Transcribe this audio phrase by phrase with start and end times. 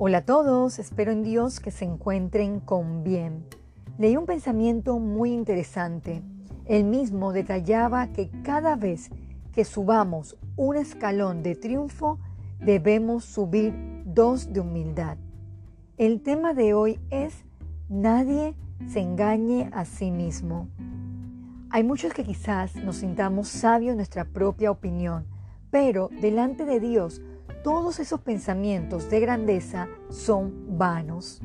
[0.00, 3.44] Hola a todos, espero en Dios que se encuentren con bien.
[3.98, 6.22] Leí un pensamiento muy interesante.
[6.66, 9.10] El mismo detallaba que cada vez
[9.52, 12.20] que subamos un escalón de triunfo,
[12.60, 13.74] debemos subir
[14.04, 15.18] dos de humildad.
[15.96, 17.44] El tema de hoy es
[17.88, 18.54] nadie
[18.86, 20.68] se engañe a sí mismo.
[21.70, 25.26] Hay muchos que quizás nos sintamos sabios en nuestra propia opinión,
[25.72, 27.20] pero delante de Dios
[27.62, 31.40] todos esos pensamientos de grandeza son vanos.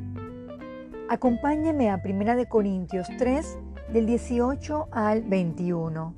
[1.09, 3.57] Acompáñeme a 1 Corintios 3,
[3.91, 6.15] del 18 al 21.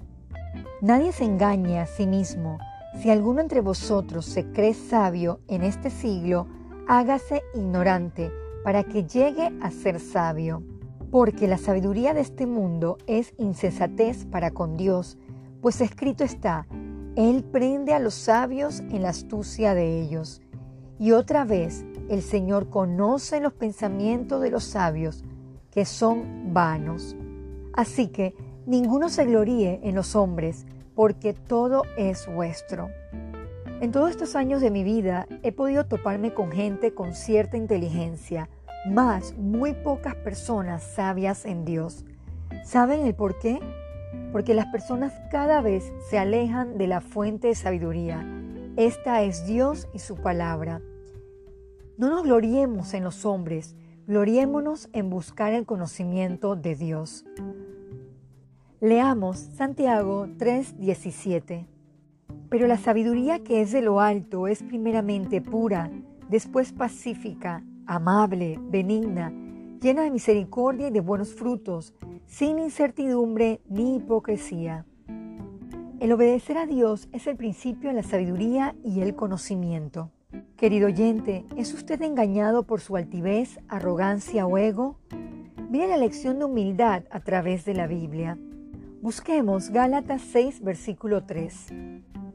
[0.82, 2.60] Nadie se engañe a sí mismo.
[3.02, 6.48] Si alguno entre vosotros se cree sabio en este siglo,
[6.88, 8.32] hágase ignorante
[8.64, 10.64] para que llegue a ser sabio.
[11.12, 15.18] Porque la sabiduría de este mundo es insensatez para con Dios,
[15.62, 16.68] pues escrito está,
[17.16, 20.42] él prende a los sabios en la astucia de ellos.
[21.00, 25.24] Y otra vez, el Señor conoce los pensamientos de los sabios,
[25.72, 27.16] que son vanos.
[27.74, 32.90] Así que ninguno se gloríe en los hombres, porque todo es vuestro.
[33.82, 38.50] En todos estos años de mi vida he podido toparme con gente con cierta inteligencia,
[38.90, 42.06] más muy pocas personas sabias en Dios.
[42.64, 43.60] ¿Saben el por qué?
[44.32, 48.26] Porque las personas cada vez se alejan de la fuente de sabiduría.
[48.76, 50.82] Esta es Dios y su palabra.
[51.98, 53.76] No nos gloriemos en los hombres,
[54.08, 57.26] gloriémonos en buscar el conocimiento de Dios.
[58.82, 61.66] Leamos Santiago 3:17.
[62.50, 65.90] Pero la sabiduría que es de lo alto es primeramente pura,
[66.30, 69.32] después pacífica, amable, benigna,
[69.86, 71.94] llena de misericordia y de buenos frutos,
[72.26, 74.84] sin incertidumbre ni hipocresía.
[76.00, 80.10] El obedecer a Dios es el principio de la sabiduría y el conocimiento.
[80.58, 84.98] Querido oyente, ¿es usted engañado por su altivez, arrogancia o ego?
[85.70, 88.40] Mire la lección de humildad a través de la Biblia.
[89.04, 91.74] Busquemos Gálatas 6, versículo 3.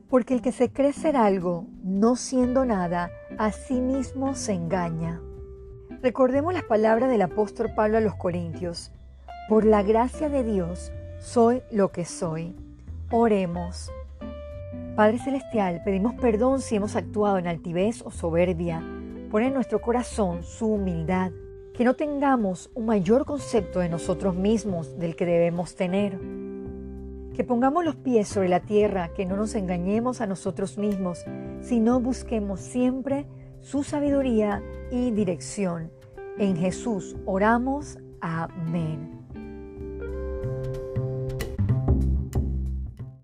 [0.09, 5.21] Porque el que se cree ser algo, no siendo nada, a sí mismo se engaña.
[6.03, 8.91] Recordemos las palabras del apóstol Pablo a los Corintios.
[9.51, 12.57] Por la gracia de Dios soy lo que soy.
[13.11, 13.93] Oremos.
[14.97, 18.83] Padre Celestial, pedimos perdón si hemos actuado en altivez o soberbia.
[19.31, 21.33] Pon en nuestro corazón su humildad.
[21.75, 26.19] Que no tengamos un mayor concepto de nosotros mismos del que debemos tener.
[27.35, 31.27] Que pongamos los pies sobre la tierra, que no nos engañemos a nosotros mismos,
[31.61, 33.27] sino busquemos siempre
[33.61, 35.91] su sabiduría y dirección.
[36.39, 37.99] En Jesús oramos.
[38.21, 39.20] Amén.